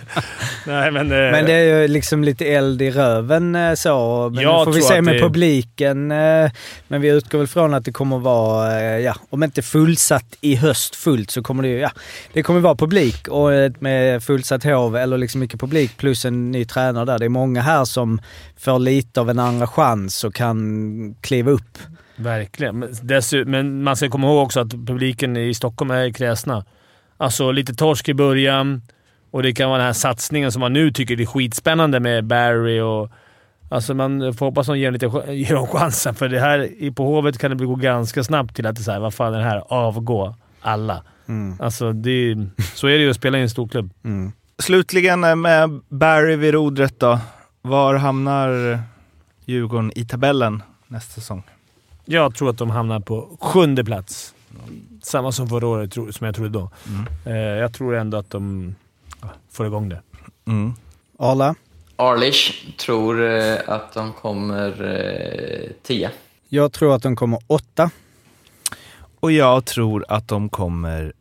nej, 0.67 0.91
men, 0.91 1.11
eh, 1.11 1.17
Men 1.31 1.45
det 1.45 1.53
är 1.53 1.81
ju 1.81 1.87
liksom 1.87 2.23
lite 2.23 2.45
eld 2.45 2.81
i 2.81 2.91
röven 2.91 3.55
eh, 3.55 3.73
så. 3.73 4.29
Men 4.33 4.43
Jag 4.43 4.59
nu 4.59 4.65
får 4.65 4.71
vi 4.73 4.81
se 4.81 5.01
med 5.01 5.15
det- 5.15 5.19
publiken. 5.21 6.11
eh, 6.11 6.51
Men 6.87 7.01
vi 7.01 7.07
utgår 7.09 7.37
väl 7.37 7.47
från 7.47 7.73
att 7.73 7.85
det 7.85 7.91
kommer 7.91 8.17
vara, 8.19 8.99
ja, 8.99 9.15
om 9.29 9.43
inte 9.43 9.61
fullsatt 9.61 10.35
i 10.41 10.55
höst 10.55 10.95
fullt 10.95 11.31
så 11.31 11.41
kommer 11.43 11.63
det 11.63 11.69
ju, 11.69 11.77
ja, 11.79 11.91
det 12.33 12.43
kommer 12.43 12.59
vara 12.59 12.75
publik 12.75 13.27
och 13.27 13.49
med 13.79 14.23
fullsatt 14.23 14.63
hov 14.63 14.97
eller 14.97 15.17
liksom 15.17 15.39
mycket 15.41 15.59
publik 15.59 15.97
plus 15.97 16.25
en 16.25 16.51
ny 16.51 16.65
tränare 16.65 17.05
där. 17.05 17.19
Det 17.19 17.25
är 17.25 17.29
många 17.29 17.61
här 17.61 17.85
som 17.85 18.21
får 18.57 18.79
lite 18.79 19.21
av 19.21 19.29
en 19.29 19.39
andra 19.39 19.67
chans 19.67 20.23
och 20.23 20.35
kan 20.35 21.15
kliva 21.21 21.51
upp. 21.51 21.77
Verkligen. 22.15 22.79
Men, 22.79 22.89
men 23.45 23.83
man 23.83 23.95
ska 23.95 24.09
komma 24.09 24.27
ihåg 24.27 24.43
också 24.43 24.59
att 24.59 24.69
publiken 24.71 25.37
i 25.37 25.53
Stockholm 25.53 25.91
är 25.91 26.11
kräsna. 26.11 26.65
Alltså 27.21 27.51
lite 27.51 27.73
torsk 27.73 28.09
i 28.09 28.13
början 28.13 28.81
och 29.31 29.43
det 29.43 29.53
kan 29.53 29.69
vara 29.69 29.77
den 29.77 29.85
här 29.85 29.93
satsningen 29.93 30.51
som 30.51 30.59
man 30.59 30.73
nu 30.73 30.91
tycker 30.91 31.21
är 31.21 31.25
skitspännande 31.25 31.99
med 31.99 32.25
Barry 32.25 32.79
och... 32.79 33.11
Alltså 33.71 33.93
man 33.93 34.33
får 34.33 34.45
hoppas 34.45 34.69
att 34.69 34.75
de 34.75 34.79
ger, 34.79 34.91
lite, 34.91 35.05
ger 35.33 35.53
dem 35.53 35.67
chansen, 35.67 36.15
för 36.15 36.29
det 36.29 36.39
här 36.39 36.91
på 36.91 37.05
Hovet 37.05 37.37
kan 37.37 37.57
det 37.57 37.65
gå 37.65 37.75
ganska 37.75 38.23
snabbt 38.23 38.55
till 38.55 38.65
att 38.65 38.75
det 38.75 38.81
är 38.81 38.83
såhär, 38.83 38.99
vad 38.99 39.13
fan 39.13 39.33
är 39.33 39.37
det 39.37 39.43
här? 39.43 39.63
Avgå 39.67 40.35
alla. 40.61 41.03
Alltså 41.59 41.93
det, 41.93 42.35
så 42.73 42.87
är 42.87 42.91
det 42.91 43.03
ju 43.03 43.09
att 43.09 43.15
spela 43.15 43.37
i 43.37 43.41
en 43.41 43.49
stor 43.49 43.67
klubb. 43.67 43.93
Slutligen 44.59 45.23
eh, 45.23 45.35
med 45.35 45.81
Barry 45.89 46.35
vid 46.35 46.53
rodret 46.53 46.99
då. 46.99 47.19
Var 47.61 47.95
hamnar 47.95 48.79
Djurgården 49.45 49.91
i 49.95 50.05
tabellen 50.05 50.63
nästa 50.87 51.21
säsong? 51.21 51.43
Jag 52.05 52.35
tror 52.35 52.49
att 52.49 52.57
de 52.57 52.69
hamnar 52.69 52.99
på 52.99 53.37
sjunde 53.41 53.83
plats. 53.83 54.33
Samma 55.03 55.31
som 55.31 55.47
förra 55.47 55.67
året, 55.67 55.93
som 55.93 56.25
jag 56.25 56.35
trodde 56.35 56.49
då. 56.49 56.71
Eh, 57.25 57.35
jag 57.35 57.73
tror 57.73 57.95
ändå 57.95 58.17
att 58.17 58.29
de 58.29 58.75
får 59.51 59.65
igång 59.67 59.89
det. 59.89 60.01
Mm. 60.47 60.73
Arla? 61.19 61.55
Arlish 61.95 62.77
tror 62.77 63.21
eh, 63.21 63.57
att 63.67 63.93
de 63.93 64.13
kommer 64.13 64.83
eh, 64.85 65.71
tia. 65.83 66.11
Jag 66.49 66.71
tror 66.73 66.95
att 66.95 67.03
de 67.03 67.15
kommer 67.15 67.39
åtta. 67.47 67.91
Och 69.19 69.31
jag 69.31 69.65
tror 69.65 70.05
att 70.07 70.27
de 70.27 70.49
kommer... 70.49 71.13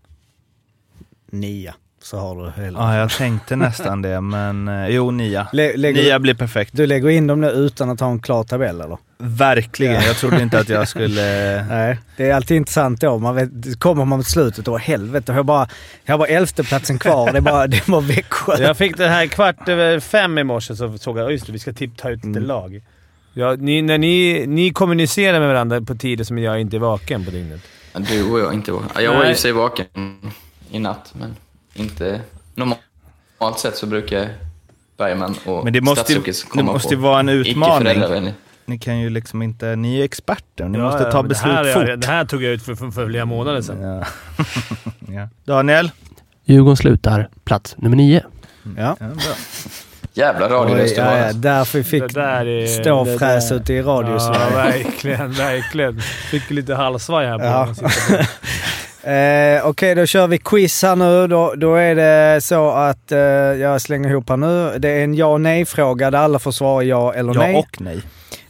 Nia. 1.31 1.75
Så 2.03 2.19
har 2.19 2.37
du 2.57 2.63
hela. 2.63 2.79
Ja, 2.79 2.97
jag 3.01 3.11
tänkte 3.11 3.57
nästan 3.57 4.03
det, 4.03 4.21
men 4.21 4.69
eh, 4.69 4.89
jo, 4.89 5.11
nia. 5.11 5.49
Lä- 5.53 5.77
lägger- 5.77 6.03
Nia 6.03 6.19
blir 6.19 6.35
perfekt. 6.35 6.71
Du 6.77 6.87
lägger 6.87 7.09
in 7.09 7.27
dem 7.27 7.41
nu 7.41 7.47
utan 7.51 7.91
att 7.91 8.01
ha 8.01 8.11
en 8.11 8.21
klar 8.21 8.45
tabell 8.45 8.81
eller? 8.81 8.99
Verkligen. 9.19 9.95
Ja. 9.95 10.03
Jag 10.03 10.17
trodde 10.17 10.43
inte 10.43 10.59
att 10.59 10.69
jag 10.69 10.89
skulle... 10.95 11.23
Nej, 11.69 11.99
det 12.17 12.31
är 12.31 12.35
alltid 12.35 12.57
intressant 12.57 13.01
då. 13.01 13.19
Man 13.19 13.35
vet, 13.35 13.81
kommer 13.81 14.05
man 14.05 14.19
mot 14.19 14.27
slutet 14.27 14.69
och 14.69 14.81
helvete, 14.81 15.33
jag 15.33 15.37
har 15.37 15.43
bara, 15.43 15.69
jag 16.05 16.13
har 16.13 16.19
bara 16.19 16.29
elfteplatsen 16.29 16.99
kvar. 16.99 17.33
Det 17.33 17.39
är 17.39 17.43
bara, 17.43 17.67
det 17.67 17.77
är 17.77 17.91
bara 17.91 18.01
Växjö. 18.01 18.57
Jag 18.63 18.77
fick 18.77 18.97
det 18.97 19.09
här 19.09 19.27
kvart 19.27 19.69
över 19.69 20.01
fem 20.01 20.39
i 20.39 20.45
morse 20.45 20.77
så 20.77 20.99
såg 20.99 21.19
jag 21.19 21.33
just 21.33 21.47
det, 21.47 21.53
vi 21.53 21.59
ska 21.59 21.73
typ 21.73 21.97
ta 21.97 22.11
ut 22.11 22.25
lite 22.25 22.41
lag. 22.41 22.83
Ja, 23.35 23.57
ni, 23.59 23.83
när 23.83 23.99
ni, 23.99 24.45
ni 24.47 24.71
kommunicerar 24.71 25.39
med 25.41 25.49
varandra 25.49 25.81
på 25.81 25.95
tider 25.95 26.25
som 26.25 26.39
jag 26.39 26.61
inte 26.61 26.77
är 26.77 26.81
vaken 26.81 27.25
på 27.25 27.31
dygnet. 27.31 27.61
Du 28.11 28.31
och 28.31 28.41
jag 28.41 28.55
inte 28.55 28.73
vaken. 28.73 29.05
Jag 29.05 29.13
var 29.15 29.25
i 29.25 29.33
och 29.33 29.37
för 29.37 29.43
sig 29.43 29.53
vaken 29.53 29.87
i 30.71 30.79
natt, 30.79 31.15
men 31.21 31.37
inte... 31.79 32.21
Normalt 32.55 33.59
sett 33.59 33.77
så 33.77 33.87
brukar 33.87 34.29
Bergman 34.97 35.35
och 35.47 35.65
Men 35.65 35.73
det 35.73 35.81
måste 35.81 36.01
ju, 36.01 36.05
Stadsjokis 36.05 36.43
det 36.45 36.49
komma 36.51 36.73
måste 36.73 36.89
på 36.89 36.95
ju 36.95 37.01
vara 37.01 37.21
en 37.21 37.29
utmaning. 37.29 38.33
Ni 38.67 38.79
kan 38.79 38.99
ju 39.01 39.11
liksom 39.11 39.43
inte... 39.43 39.77
Ni 39.77 40.01
är 40.01 40.05
experter. 40.05 40.65
Ni 40.69 40.79
Ja, 40.79 40.85
måste 40.85 41.03
ja, 41.03 41.13
ta 41.13 41.23
beslut 41.23 41.55
det 41.55 41.65
här, 41.65 41.75
fort. 41.75 41.89
Jag, 41.89 42.01
det 42.01 42.07
här 42.07 42.25
tog 42.25 42.43
jag 42.43 42.53
ut 42.53 42.63
för, 42.63 42.75
för, 42.75 42.91
för 42.91 43.07
flera 43.07 43.25
månader 43.25 43.61
sedan. 43.63 43.83
Ja. 43.83 44.05
ja. 45.15 45.29
Daniel? 45.45 45.91
Djurgården 46.45 46.77
slutar 46.77 47.29
plats 47.45 47.75
nummer 47.79 47.97
nio. 47.97 48.23
Ja. 48.77 48.97
Ja, 49.01 49.07
bra. 49.07 49.17
Jävla 50.15 50.47
Oj, 50.47 50.53
radioröst 50.53 50.95
du 50.97 51.01
ja, 51.01 51.25
alltså. 51.25 51.39
därför 51.39 51.83
fick 51.83 52.03
Det 52.03 52.09
där 52.21 52.47
är- 52.47 52.67
stå 52.67 52.83
det 53.05 53.13
och 53.15 53.19
fräsa 53.21 53.55
där- 53.55 53.61
ute 53.63 53.73
i 53.73 53.83
radio 53.83 54.17
Ja, 54.19 54.49
verkligen. 54.55 55.33
Verkligen. 55.33 56.01
Fick 56.01 56.51
lite 56.51 56.75
halsvaj 56.75 57.27
här 57.27 57.39
på 57.39 57.45
Ja. 57.45 57.75
Ja. 59.03 59.11
Eh, 59.11 59.67
Okej, 59.67 59.95
då 59.95 60.07
kör 60.07 60.27
vi 60.27 60.39
quiz 60.39 60.83
här 60.83 60.97
nu. 60.97 61.27
Då, 61.27 61.55
då 61.57 61.75
är 61.75 61.95
det 61.95 62.41
så 62.41 62.71
att 62.71 63.13
eh, 63.13 63.19
jag 63.19 63.81
slänger 63.81 64.11
ihop 64.11 64.29
här 64.29 64.37
nu. 64.37 64.79
Det 64.79 64.89
är 64.89 65.05
en 65.05 65.15
ja 65.15 65.27
och 65.27 65.41
nej-fråga 65.41 66.11
där 66.11 66.19
alla 66.19 66.39
får 66.39 66.53
svara 66.53 66.85
ja 66.85 67.15
eller 67.15 67.35
Ja 67.35 67.41
nej. 67.41 67.57
och 67.57 67.81
nej. 67.81 68.03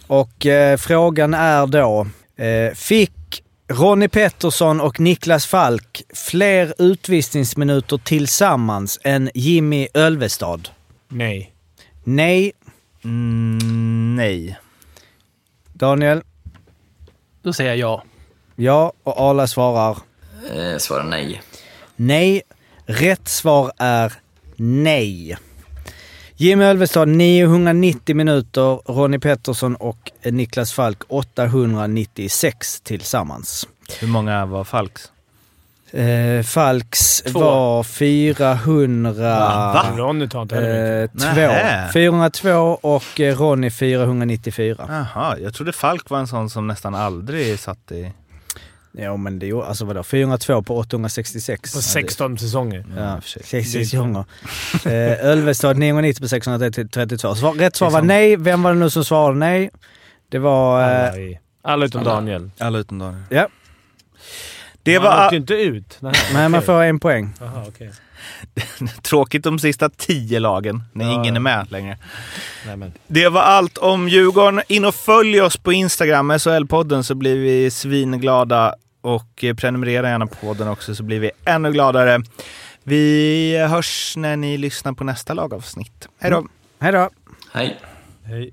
Och 0.07 0.47
eh, 0.47 0.77
frågan 0.77 1.35
är 1.35 1.67
då, 1.67 2.07
eh, 2.45 2.75
fick 2.75 3.43
Ronny 3.73 4.09
Pettersson 4.09 4.81
och 4.81 5.01
Niklas 5.01 5.47
Falk 5.47 6.03
fler 6.15 6.75
utvisningsminuter 6.79 7.99
tillsammans 7.99 8.99
än 9.05 9.31
Jimmy 9.35 9.89
Ölvestad? 9.95 10.69
Nej. 11.09 11.53
Nej. 12.05 12.53
Mm, 13.05 14.17
nej. 14.17 14.59
Daniel? 15.73 16.23
Då 17.43 17.53
säger 17.53 17.71
jag 17.71 17.79
ja. 17.79 18.03
Ja. 18.57 18.93
Och 19.03 19.21
Arla 19.21 19.47
svarar? 19.47 19.97
Eh, 20.55 20.79
svara 20.79 21.03
nej. 21.03 21.43
Nej. 21.97 22.43
Rätt 22.87 23.29
svar 23.29 23.73
är 23.79 24.13
nej. 24.57 25.37
Jimmy 26.37 26.65
Ölvestad 26.65 27.09
990 27.09 28.17
minuter, 28.17 28.93
Ronny 28.93 29.19
Pettersson 29.19 29.77
och 29.77 30.11
Niklas 30.25 30.73
Falk 30.73 31.03
896 31.09 32.81
tillsammans. 32.81 33.69
Hur 34.01 34.09
många 34.09 34.47
var 34.47 34.65
Falks? 34.65 35.13
Eh, 35.93 36.43
Falks 36.43 37.23
Två. 37.23 37.41
var 37.41 37.83
400... 37.83 39.93
Ronny 39.97 40.29
tar 40.29 40.43
inte 40.43 40.55
heller 40.55 41.03
Eh, 41.03 41.09
två. 41.09 41.25
Nähä. 41.41 41.91
402 41.93 42.79
och 42.83 43.21
eh, 43.21 43.37
Ronny 43.39 43.71
494. 43.71 44.77
Jaha, 44.89 45.39
jag 45.39 45.55
trodde 45.55 45.73
Falk 45.73 46.11
var 46.11 46.19
en 46.19 46.27
sån 46.27 46.51
som 46.51 46.67
nästan 46.67 46.95
aldrig 46.95 47.59
satt 47.59 47.93
i... 47.93 48.13
Ja 48.93 49.17
men 49.17 49.39
det 49.39 49.47
är 49.47 49.49
ju, 49.49 49.63
alltså 49.63 49.85
vadå, 49.85 50.03
402 50.03 50.63
på 50.63 50.77
866. 50.79 51.75
På 51.75 51.83
16 51.83 52.39
säsonger. 52.39 52.85
Ja, 52.97 53.17
i 53.17 53.19
och 53.19 53.23
för 53.25 53.31
sig. 53.31 53.43
66 53.43 53.93
gånger. 53.93 54.25
Eh, 54.87 55.25
Ölvestad 55.27 55.77
990 55.77 56.21
på 56.23 56.29
632. 56.29 57.35
Svar, 57.35 57.53
rätt 57.53 57.77
svar 57.77 57.91
var 57.91 58.03
nej. 58.03 58.37
Vem 58.37 58.63
var 58.63 58.73
det 58.73 58.79
nu 58.79 58.91
som 58.91 59.05
svarade 59.05 59.39
nej? 59.39 59.71
Det 60.29 60.39
var... 60.39 60.81
Eh, 60.81 60.87
Alla, 61.09 61.17
i- 61.19 61.39
alla 61.63 61.87
utom 61.87 62.05
Daniel. 62.05 62.51
Alla 62.59 62.79
utom 62.79 62.99
Daniel. 62.99 63.23
ja, 63.31 63.49
Det 64.89 65.01
Man 65.01 65.11
var 65.11 65.25
åkte 65.25 65.35
ju 65.35 65.41
inte 65.41 65.55
ut. 65.55 65.99
Nej, 66.01 66.15
men 66.33 66.51
man 66.51 66.63
får 66.63 66.83
en 66.83 67.01
poäng. 67.01 67.35
Jaha, 67.41 67.65
okej. 67.69 67.91
tråkigt 69.03 69.45
de 69.45 69.59
sista 69.59 69.89
tio 69.89 70.41
lagen, 70.41 70.83
när 70.93 71.05
Ja, 71.05 71.13
ingen 71.13 71.37
är 71.37 71.41
med 71.41 71.67
längre. 71.71 71.99
Nej, 72.67 72.77
men. 72.77 72.93
Det 73.07 73.29
var 73.29 73.41
allt 73.41 73.79
om 73.79 74.09
Djurgården. 74.09 74.63
In 74.69 74.85
och 74.85 74.95
följ 74.95 75.41
oss 75.41 75.57
på 75.57 75.73
Instagram, 75.73 76.33
SHL-podden, 76.33 77.03
så 77.03 77.15
blir 77.15 77.37
vi 77.37 77.71
svinglada. 77.71 78.75
Och 79.01 79.45
eh, 79.45 79.55
prenumerera 79.55 80.09
gärna 80.09 80.27
på 80.27 80.35
podden 80.35 80.69
också 80.69 80.95
så 80.95 81.03
blir 81.03 81.21
vi 81.21 81.31
ännu 81.45 81.73
gladare. 81.73 82.21
Vi 82.83 83.67
hörs 83.71 84.15
när 84.17 84.37
ni 84.37 84.59
lyssnar 84.59 84.93
på 84.93 85.05
nästa 85.05 85.35
lagavsnitt. 85.35 86.09
Hej 86.21 86.31
då! 86.31 86.47
Hej 86.81 86.93
då! 86.93 87.11
Hej. 87.53 87.81
Hej. 88.25 88.53